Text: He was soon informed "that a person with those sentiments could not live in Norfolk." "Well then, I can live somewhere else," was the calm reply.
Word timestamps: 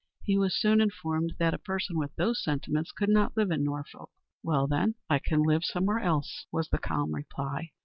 He 0.23 0.35
was 0.35 0.59
soon 0.59 0.81
informed 0.81 1.35
"that 1.37 1.53
a 1.53 1.59
person 1.59 1.95
with 1.95 2.15
those 2.15 2.43
sentiments 2.43 2.91
could 2.91 3.07
not 3.09 3.37
live 3.37 3.51
in 3.51 3.63
Norfolk." 3.63 4.09
"Well 4.41 4.65
then, 4.65 4.95
I 5.11 5.19
can 5.19 5.43
live 5.43 5.63
somewhere 5.63 5.99
else," 5.99 6.47
was 6.51 6.69
the 6.69 6.79
calm 6.79 7.13
reply. 7.13 7.69